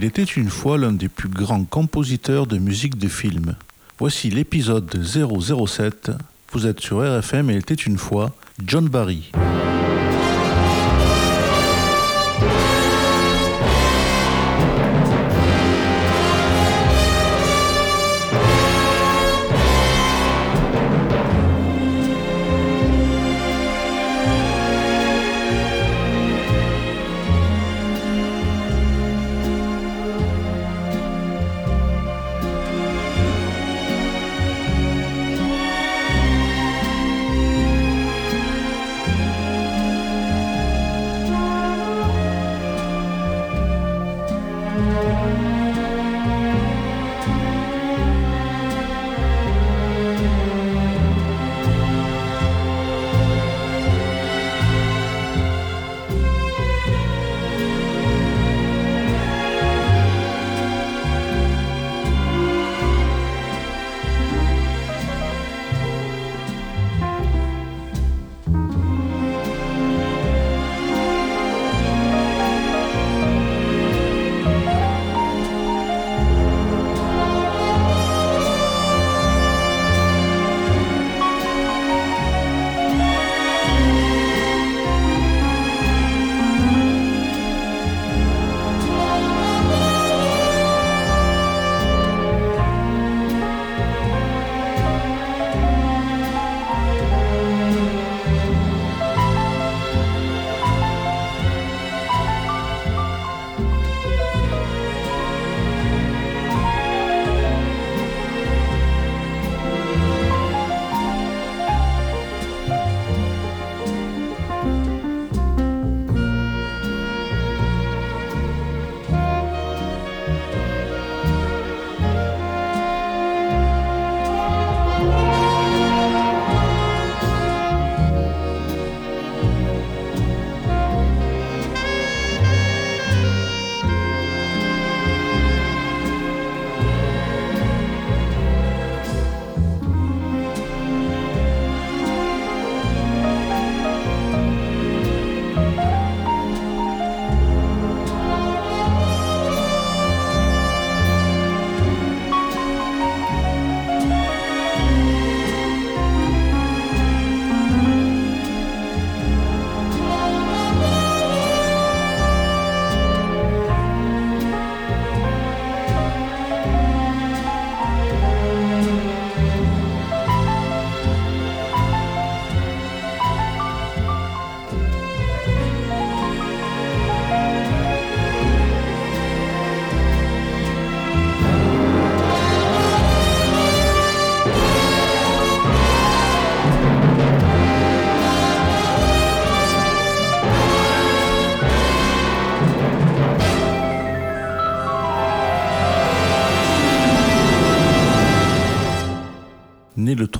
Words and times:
Il 0.00 0.04
était 0.04 0.22
une 0.22 0.48
fois 0.48 0.78
l'un 0.78 0.92
des 0.92 1.08
plus 1.08 1.28
grands 1.28 1.64
compositeurs 1.64 2.46
de 2.46 2.56
musique 2.56 2.98
de 2.98 3.08
film. 3.08 3.56
Voici 3.98 4.30
l'épisode 4.30 4.88
007. 5.04 6.12
Vous 6.52 6.68
êtes 6.68 6.78
sur 6.78 6.98
RFM 6.98 7.50
et 7.50 7.54
il 7.54 7.58
était 7.58 7.74
une 7.74 7.98
fois 7.98 8.30
John 8.64 8.88
Barry. 8.88 9.32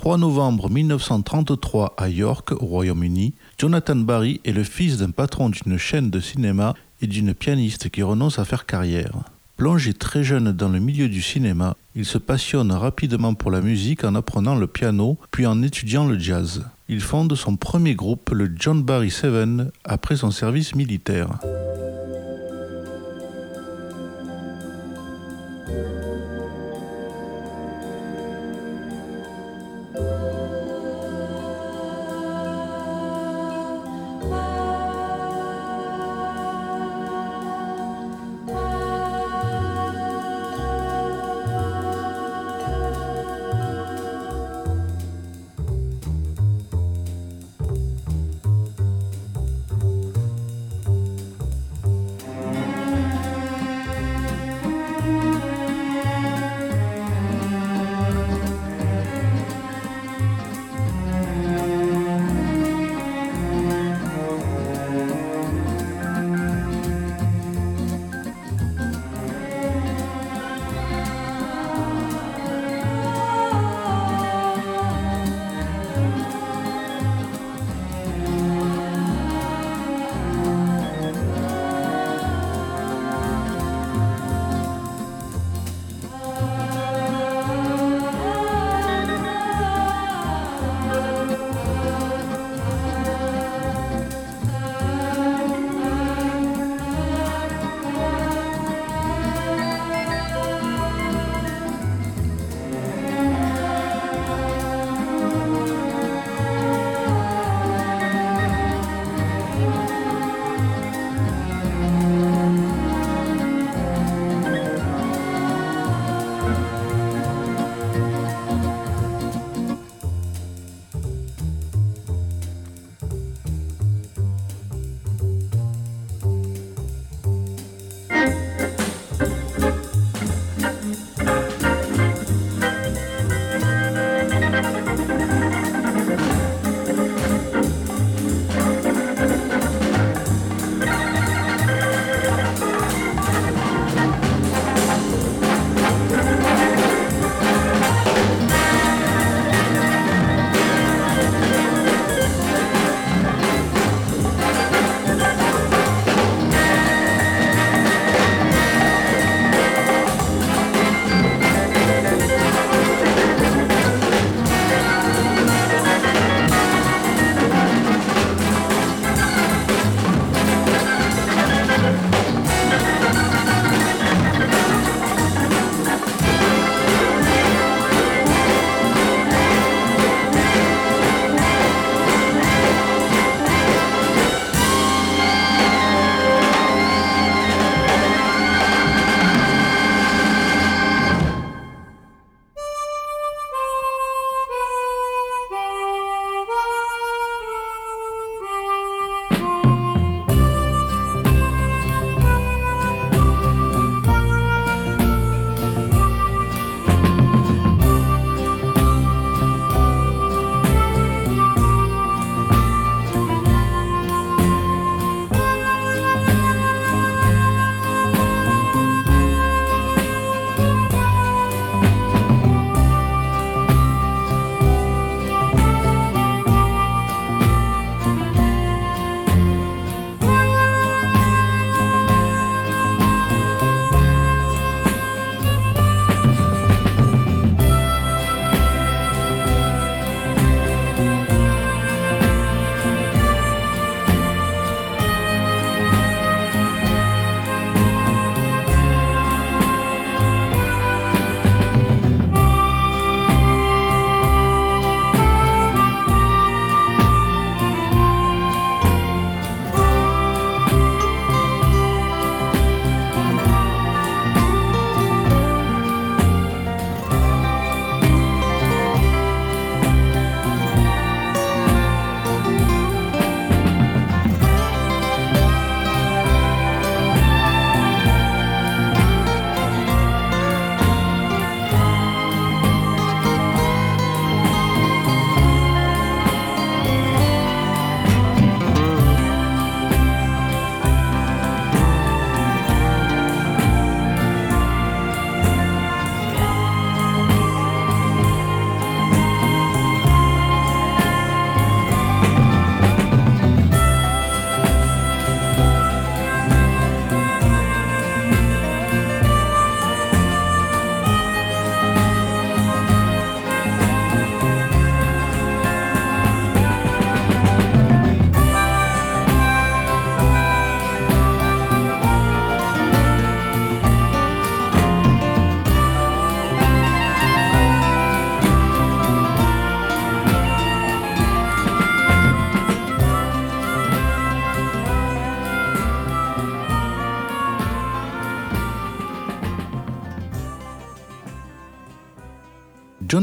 3 0.09 0.17
novembre 0.17 0.71
1933 0.71 1.93
à 1.95 2.09
York, 2.09 2.51
au 2.53 2.65
Royaume-Uni, 2.65 3.35
Jonathan 3.59 3.95
Barry 3.95 4.41
est 4.43 4.53
le 4.53 4.63
fils 4.63 4.97
d'un 4.97 5.11
patron 5.11 5.51
d'une 5.51 5.77
chaîne 5.77 6.09
de 6.09 6.19
cinéma 6.19 6.73
et 6.99 7.05
d'une 7.05 7.35
pianiste 7.35 7.91
qui 7.91 8.01
renonce 8.01 8.39
à 8.39 8.43
faire 8.43 8.65
carrière. 8.65 9.13
Plongé 9.57 9.93
très 9.93 10.23
jeune 10.23 10.51
dans 10.51 10.69
le 10.69 10.79
milieu 10.79 11.09
du 11.09 11.21
cinéma, 11.21 11.77
il 11.95 12.05
se 12.05 12.17
passionne 12.17 12.71
rapidement 12.71 13.35
pour 13.35 13.51
la 13.51 13.61
musique 13.61 14.03
en 14.03 14.15
apprenant 14.15 14.55
le 14.55 14.65
piano 14.65 15.19
puis 15.29 15.45
en 15.45 15.61
étudiant 15.61 16.07
le 16.07 16.17
jazz. 16.17 16.65
Il 16.87 17.01
fonde 17.01 17.35
son 17.35 17.55
premier 17.55 17.93
groupe, 17.93 18.31
le 18.31 18.49
John 18.55 18.81
Barry 18.81 19.11
Seven, 19.11 19.69
après 19.83 20.15
son 20.15 20.31
service 20.31 20.73
militaire. 20.73 21.37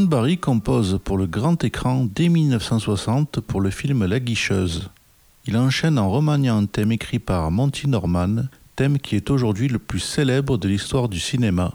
Barry 0.06 0.38
compose 0.38 1.00
pour 1.02 1.18
le 1.18 1.26
grand 1.26 1.62
écran 1.64 2.06
dès 2.12 2.28
1960 2.28 3.40
pour 3.40 3.60
le 3.60 3.70
film 3.70 4.04
La 4.04 4.20
Guicheuse. 4.20 4.88
Il 5.46 5.56
enchaîne 5.56 5.98
en 5.98 6.10
remaniant 6.10 6.58
un 6.58 6.66
thème 6.66 6.92
écrit 6.92 7.18
par 7.18 7.50
Monty 7.50 7.88
Norman, 7.88 8.44
thème 8.76 8.98
qui 8.98 9.16
est 9.16 9.30
aujourd'hui 9.30 9.68
le 9.68 9.80
plus 9.80 10.00
célèbre 10.00 10.58
de 10.58 10.68
l'histoire 10.68 11.08
du 11.08 11.18
cinéma. 11.18 11.74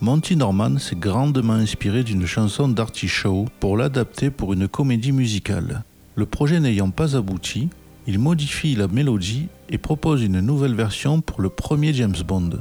Monty 0.00 0.34
Norman 0.34 0.78
s'est 0.78 0.96
grandement 0.96 1.52
inspiré 1.52 2.02
d'une 2.04 2.24
chanson 2.24 2.68
d'Artie 2.68 3.06
Shaw 3.08 3.44
pour 3.60 3.76
l'adapter 3.76 4.30
pour 4.30 4.54
une 4.54 4.66
comédie 4.66 5.12
musicale. 5.12 5.82
Le 6.14 6.24
projet 6.24 6.58
n'ayant 6.58 6.88
pas 6.88 7.16
abouti, 7.16 7.68
il 8.06 8.18
modifie 8.18 8.74
la 8.74 8.88
mélodie 8.88 9.48
et 9.68 9.76
propose 9.76 10.22
une 10.22 10.40
nouvelle 10.40 10.74
version 10.74 11.20
pour 11.20 11.42
le 11.42 11.50
premier 11.50 11.92
James 11.92 12.16
Bond. 12.26 12.52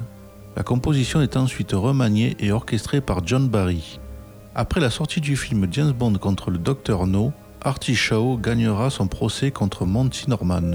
La 0.58 0.63
composition 0.63 1.22
est 1.22 1.38
ensuite 1.38 1.72
remaniée 1.72 2.36
et 2.39 2.51
orchestrée 2.51 3.00
par 3.00 3.25
John 3.25 3.48
Barry. 3.48 4.01
Après 4.53 4.82
la 4.82 4.89
sortie 4.89 5.22
du 5.22 5.38
film 5.38 5.67
James 5.72 5.94
Bond 5.94 6.15
contre 6.15 6.51
le 6.51 6.58
Dr 6.58 7.08
No, 7.08 7.32
Artie 7.62 7.96
Shaw 7.96 8.38
gagnera 8.38 8.89
son 8.89 9.08
procès 9.08 9.51
contre 9.51 9.86
Monty 9.86 10.29
Norman. 10.29 10.74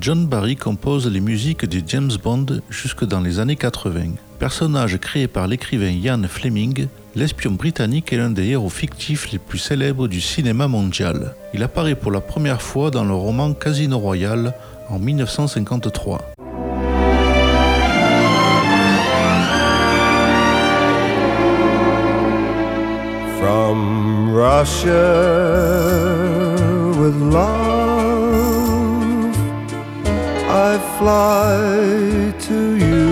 John 0.00 0.26
Barry 0.26 0.54
compose 0.54 1.08
les 1.08 1.20
musiques 1.20 1.66
de 1.66 1.82
James 1.86 2.12
Bond 2.22 2.46
jusque 2.70 3.04
dans 3.04 3.20
les 3.20 3.40
années 3.40 3.56
80. 3.56 4.12
Personnage 4.38 4.96
créé 4.98 5.26
par 5.26 5.48
l'écrivain 5.48 5.90
Ian 5.90 6.22
Fleming, 6.28 6.86
l'espion 7.16 7.50
britannique 7.50 8.12
est 8.12 8.16
l'un 8.16 8.30
des 8.30 8.46
héros 8.48 8.68
fictifs 8.68 9.32
les 9.32 9.38
plus 9.38 9.58
célèbres 9.58 10.06
du 10.06 10.20
cinéma 10.20 10.68
mondial. 10.68 11.34
Il 11.52 11.64
apparaît 11.64 11.96
pour 11.96 12.12
la 12.12 12.20
première 12.20 12.62
fois 12.62 12.92
dans 12.92 13.04
le 13.04 13.14
roman 13.14 13.54
Casino 13.54 13.98
Royale 13.98 14.54
en 14.88 15.00
1953. 15.00 16.20
From 23.40 24.32
Russia 24.32 25.38
with 27.00 27.14
fly 30.98 32.34
to 32.40 32.58
you. 32.74 33.08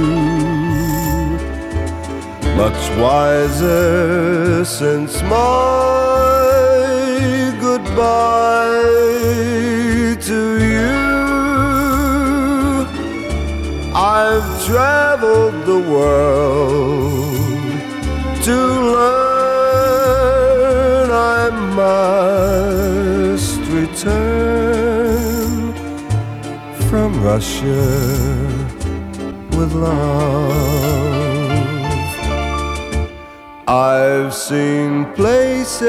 Much 2.57 2.83
wiser 2.99 4.65
since 4.65 5.23
my 5.23 6.47
goodbye 7.61 8.83
to 10.31 10.41
you. 10.75 10.99
I've 13.95 14.51
traveled 14.67 15.57
the 15.65 15.81
world 15.95 17.37
to 18.49 18.59
learn 18.97 20.29
I 21.13 21.45
must 21.81 23.61
return 23.71 24.66
Russia 27.17 27.87
with 29.57 29.73
love. 29.73 30.53
I've 33.69 34.33
seen 34.35 35.07
places 35.15 35.87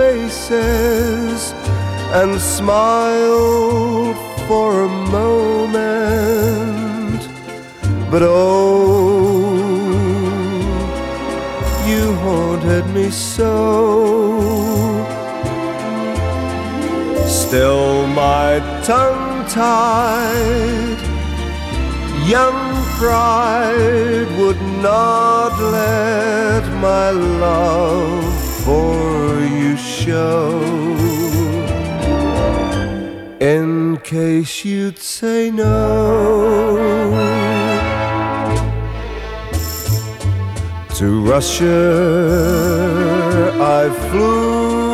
faces 0.00 1.52
and 2.12 2.40
smiled 2.40 4.16
for 4.48 4.84
a 4.84 4.88
moment. 5.18 6.40
But 8.10 8.22
oh, 8.22 9.54
you 11.86 12.14
haunted 12.24 12.86
me 12.94 13.10
so. 13.10 13.54
Still, 17.26 17.99
my 18.14 18.60
tongue 18.84 19.46
tied, 19.46 20.98
young 22.26 22.60
pride 22.98 24.28
would 24.38 24.60
not 24.82 25.52
let 25.58 26.64
my 26.80 27.10
love 27.10 28.24
for 28.64 29.40
you 29.40 29.76
show. 29.76 30.60
In 33.40 33.96
case 34.04 34.64
you'd 34.64 34.98
say 34.98 35.50
no. 35.50 36.30
To 40.98 41.06
Russia 41.22 41.80
I 43.58 43.88
flew, 44.10 44.89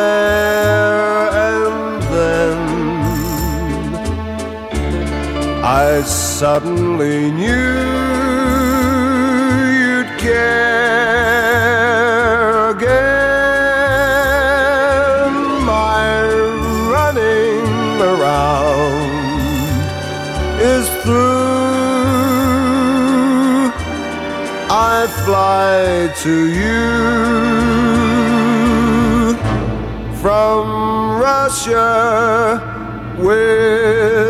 there 0.00 1.30
and 1.48 2.02
then 2.14 2.58
I 5.64 6.02
suddenly 6.02 7.18
knew 7.38 7.74
you'd 9.80 10.10
care 10.18 11.50
again. 12.74 13.00
My 15.76 16.06
running 16.94 17.64
around 18.12 19.10
is 20.74 20.86
through. 21.02 21.50
I 24.92 24.98
fly 25.24 26.12
to 26.24 26.34
you 26.60 26.89
wash 31.50 31.66
away. 33.18 34.29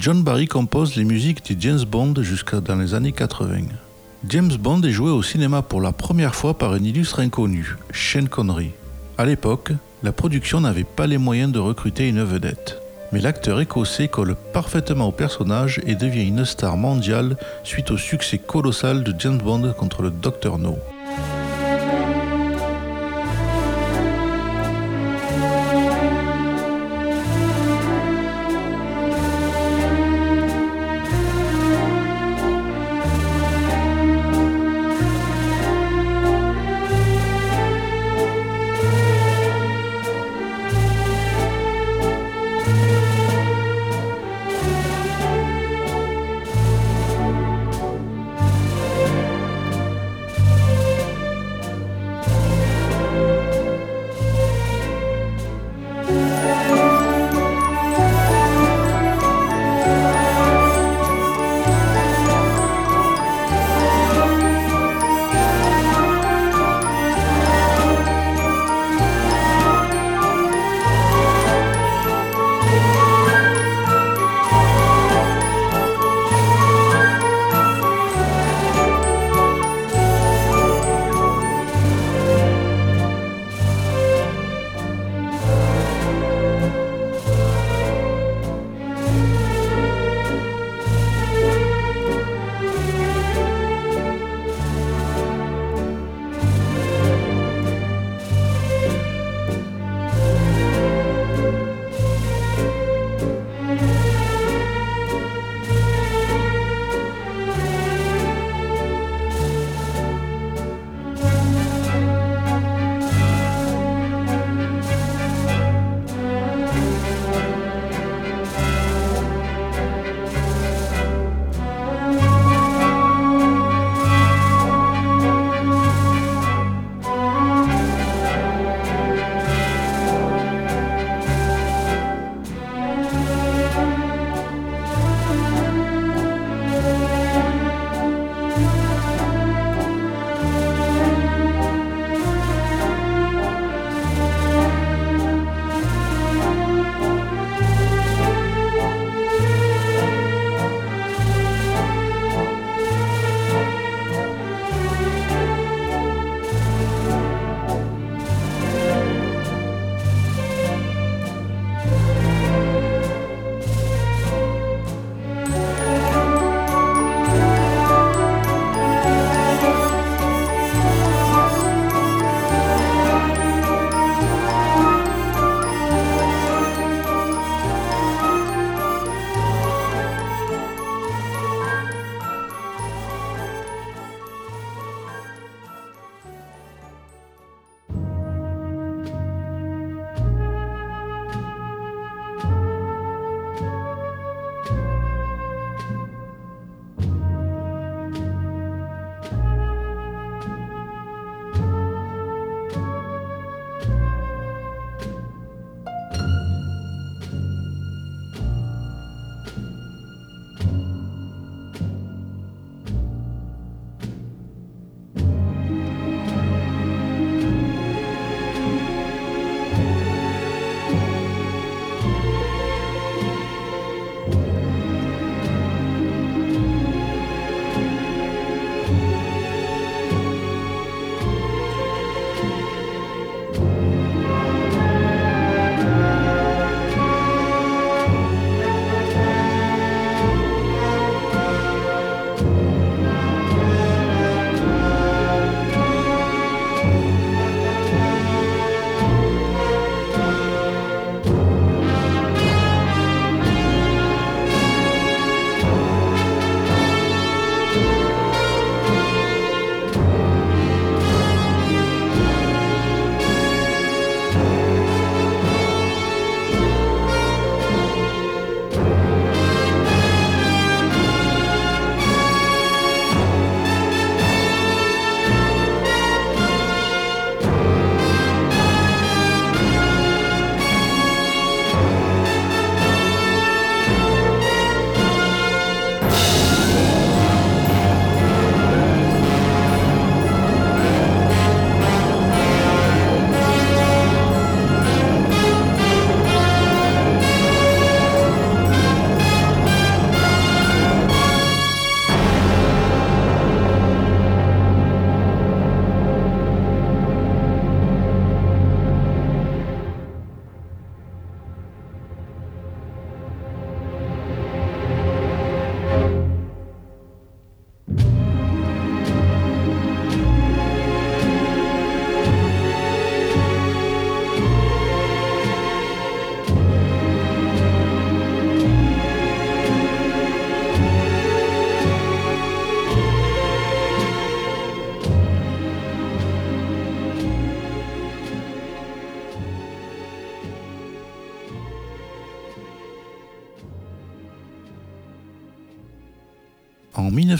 John 0.00 0.22
Barry 0.22 0.46
compose 0.46 0.96
les 0.96 1.04
musiques 1.04 1.44
de 1.54 1.60
James 1.60 1.84
Bond 1.84 2.14
jusqu'à 2.22 2.62
dans 2.62 2.76
les 2.76 2.94
années 2.94 3.12
80. 3.12 3.64
James 4.26 4.56
Bond 4.58 4.80
est 4.80 4.92
joué 4.92 5.10
au 5.10 5.22
cinéma 5.22 5.60
pour 5.60 5.82
la 5.82 5.92
première 5.92 6.34
fois 6.34 6.56
par 6.56 6.72
un 6.72 6.82
illustre 6.82 7.20
inconnu, 7.20 7.76
Sean 7.92 8.24
Connery. 8.24 8.70
À 9.18 9.26
l'époque, 9.26 9.72
la 10.02 10.12
production 10.12 10.62
n'avait 10.62 10.84
pas 10.84 11.06
les 11.06 11.18
moyens 11.18 11.52
de 11.52 11.58
recruter 11.58 12.08
une 12.08 12.22
vedette. 12.22 12.80
Mais 13.12 13.20
l'acteur 13.20 13.60
écossais 13.60 14.08
colle 14.08 14.36
parfaitement 14.54 15.08
au 15.08 15.12
personnage 15.12 15.82
et 15.86 15.96
devient 15.96 16.26
une 16.26 16.46
star 16.46 16.78
mondiale 16.78 17.36
suite 17.62 17.90
au 17.90 17.98
succès 17.98 18.38
colossal 18.38 19.04
de 19.04 19.14
James 19.18 19.36
Bond 19.36 19.74
contre 19.76 20.00
le 20.00 20.10
Dr 20.10 20.56
No. 20.56 20.78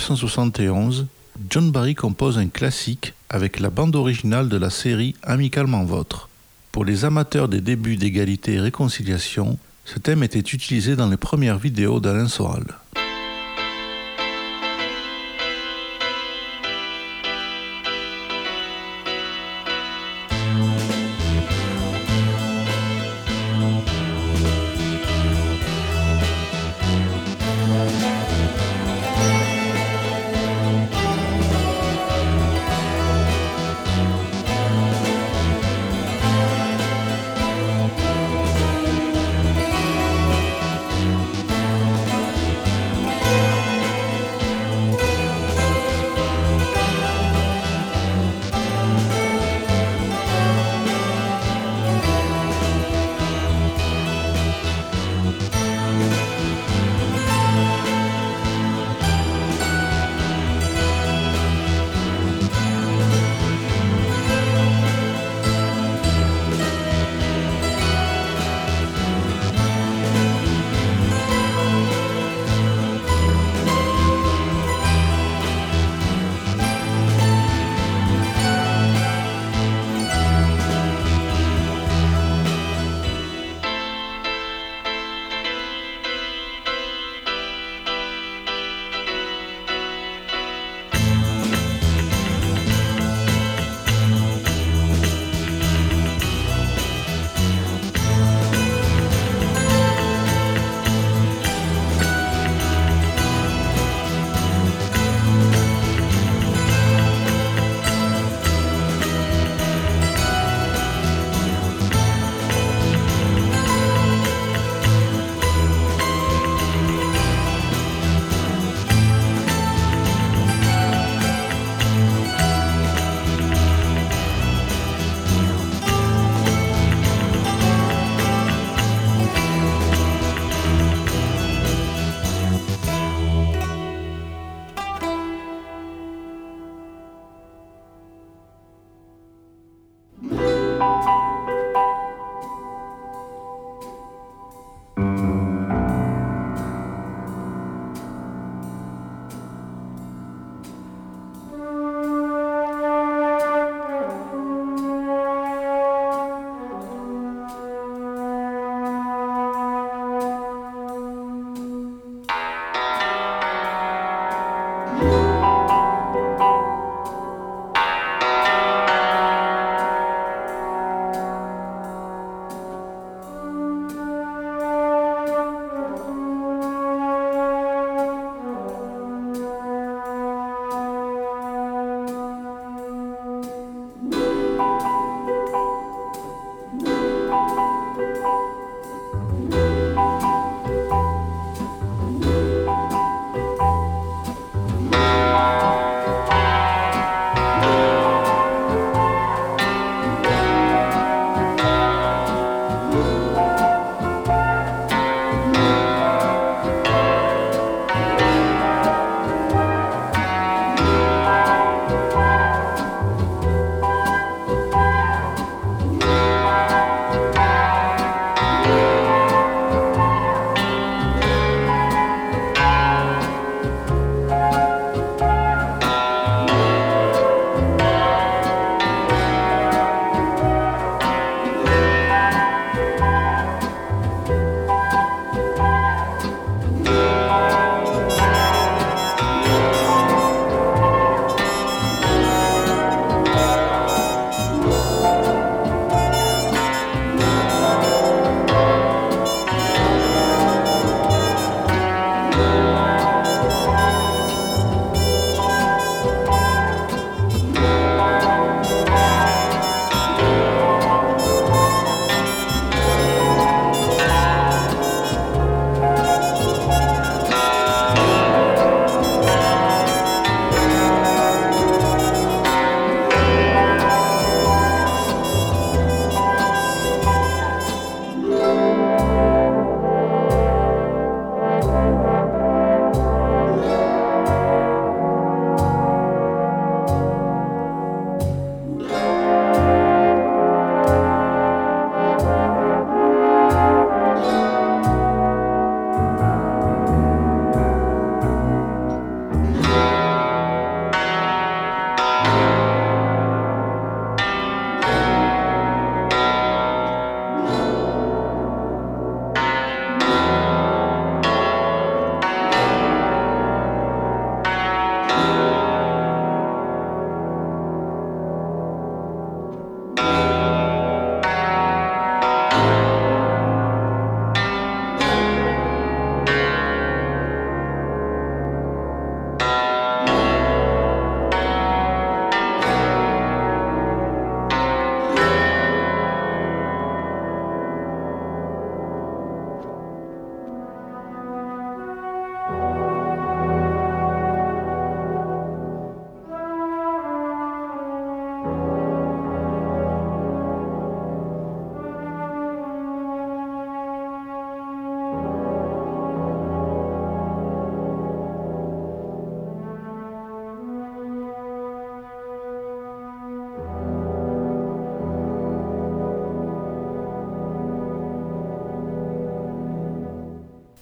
1971, 0.01 1.09
John 1.51 1.71
Barry 1.71 1.95
compose 1.95 2.39
un 2.39 2.49
classique 2.49 3.13
avec 3.29 3.61
la 3.61 3.69
bande 3.69 3.95
originale 3.95 4.49
de 4.49 4.57
la 4.57 4.71
série 4.71 5.15
Amicalement 5.23 5.85
Vôtre. 5.85 6.31
Pour 6.73 6.87
les 6.87 7.05
amateurs 7.05 7.49
des 7.49 7.61
débuts 7.61 7.97
d'égalité 7.97 8.55
et 8.55 8.61
réconciliation, 8.61 9.59
ce 9.85 9.99
thème 9.99 10.23
était 10.23 10.39
utilisé 10.39 10.97
dans 10.97 11.11
les 11.11 11.19
premières 11.19 11.59
vidéos 11.59 12.01
d'Alain 12.01 12.29
Soral. 12.29 12.65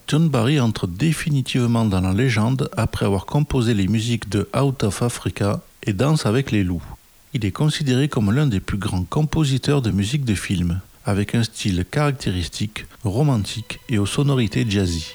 John 0.09 0.27
Barry 0.27 0.59
entre 0.59 0.87
définitivement 0.87 1.85
dans 1.85 2.01
la 2.01 2.13
légende 2.13 2.71
après 2.75 3.05
avoir 3.05 3.27
composé 3.27 3.75
les 3.75 3.87
musiques 3.87 4.27
de 4.27 4.49
Out 4.59 4.83
of 4.83 5.03
Africa 5.03 5.61
et 5.83 5.93
Danse 5.93 6.25
avec 6.25 6.49
les 6.49 6.63
loups. 6.63 6.81
Il 7.35 7.45
est 7.45 7.51
considéré 7.51 8.09
comme 8.09 8.31
l'un 8.31 8.47
des 8.47 8.59
plus 8.59 8.79
grands 8.79 9.03
compositeurs 9.03 9.83
de 9.83 9.91
musique 9.91 10.25
de 10.25 10.33
film, 10.33 10.81
avec 11.05 11.35
un 11.35 11.43
style 11.43 11.85
caractéristique, 11.85 12.87
romantique 13.03 13.81
et 13.87 13.99
aux 13.99 14.07
sonorités 14.07 14.65
jazzy. 14.67 15.13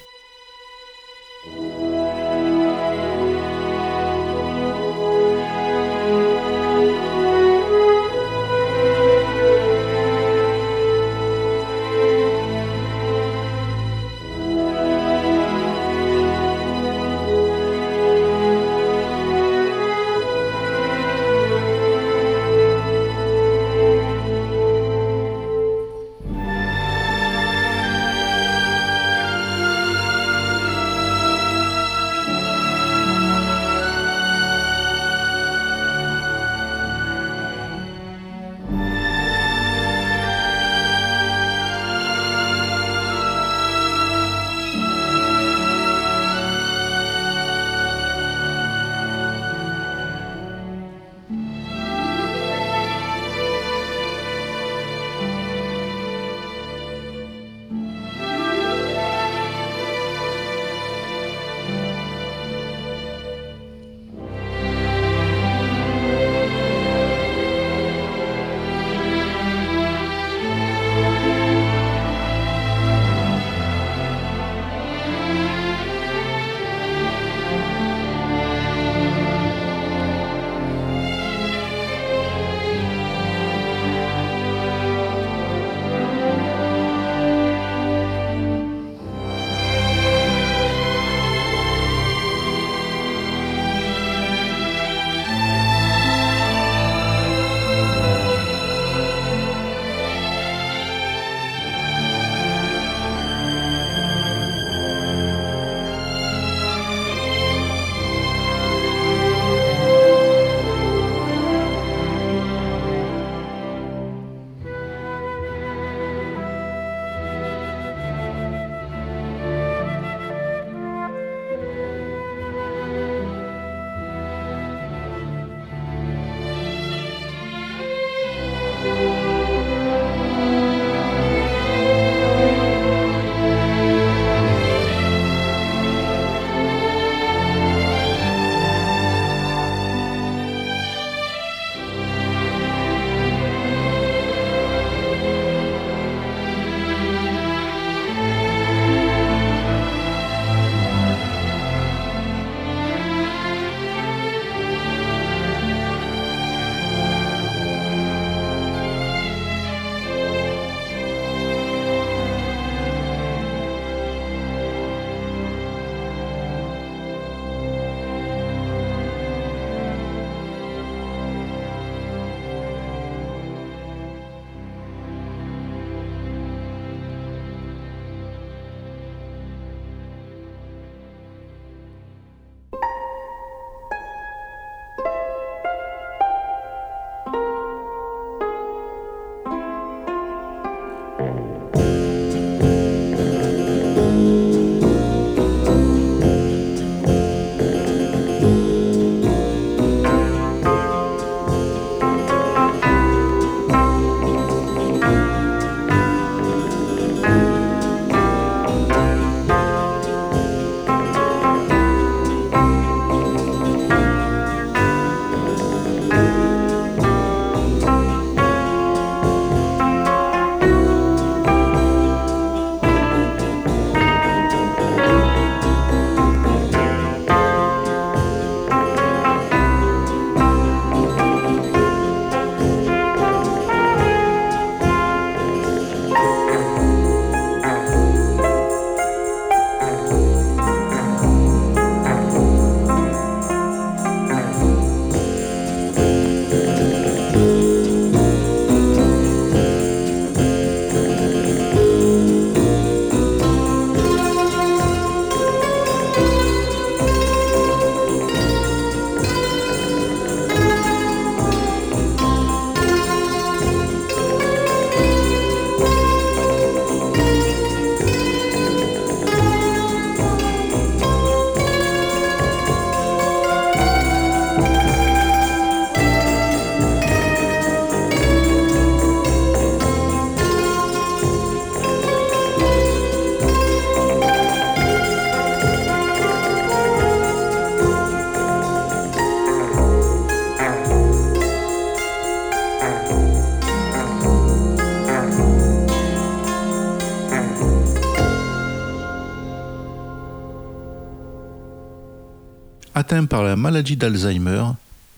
Par 303.23 303.45
la 303.45 303.55
maladie 303.55 303.97
d'Alzheimer, 303.97 304.65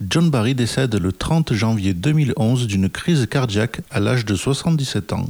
John 0.07 0.29
Barry 0.29 0.55
décède 0.55 0.95
le 0.97 1.13
30 1.13 1.55
janvier 1.55 1.95
2011 1.95 2.67
d'une 2.67 2.91
crise 2.91 3.27
cardiaque 3.27 3.81
à 3.91 4.01
l'âge 4.01 4.27
de 4.27 4.35
77 4.35 5.15
ans. 5.15 5.27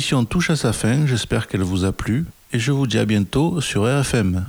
Touche 0.00 0.48
à 0.48 0.56
sa 0.56 0.72
fin, 0.72 1.06
j'espère 1.06 1.46
qu'elle 1.46 1.62
vous 1.62 1.84
a 1.84 1.92
plu 1.92 2.24
et 2.54 2.58
je 2.58 2.72
vous 2.72 2.86
dis 2.86 2.98
à 2.98 3.04
bientôt 3.04 3.60
sur 3.60 3.82
RFM. 3.82 4.46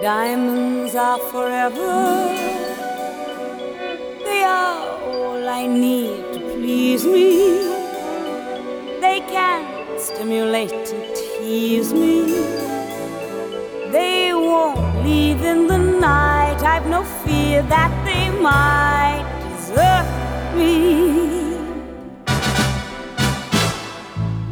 Diamonds 0.00 0.94
are 0.94 1.18
forever. 1.32 2.11
I 5.62 5.66
need 5.68 6.32
to 6.34 6.40
please 6.40 7.04
me. 7.06 7.28
They 9.00 9.20
can 9.34 9.60
stimulate 9.96 10.72
and 10.72 11.04
tease 11.14 11.92
me. 11.94 12.32
They 13.92 14.34
won't 14.34 15.04
leave 15.04 15.40
in 15.44 15.68
the 15.68 15.78
night. 15.78 16.60
I've 16.64 16.88
no 16.88 17.04
fear 17.04 17.62
that 17.74 17.92
they 18.04 18.28
might 18.40 19.22
desert 19.38 20.08
me. 20.58 20.74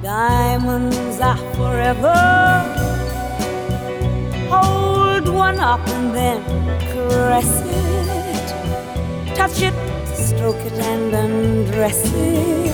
Diamonds 0.00 1.20
are 1.20 1.42
forever 1.56 2.20
hold 4.48 5.28
one 5.28 5.58
up 5.58 5.84
and 5.88 6.14
then 6.14 6.38
caress 6.92 7.52
it. 7.66 9.34
Touch 9.34 9.62
it, 9.62 9.89
stroke 10.40 10.64
it, 10.64 10.72
and 10.72 11.12
undress 11.14 12.00
it. 12.14 12.72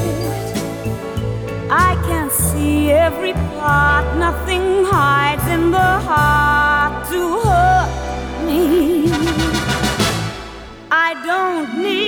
I 1.69 1.97
can 2.07 2.31
see 2.31 2.93
every 2.93 3.33
part, 3.33 4.07
nothing 4.19 4.85
hides 4.85 5.45
in 5.49 5.73
the 5.73 5.91
heart 6.09 6.95
to 7.11 7.21
hurt 7.45 7.91
me. 8.47 9.11
I 10.93 11.11
don't 11.29 11.83
need 11.83 12.06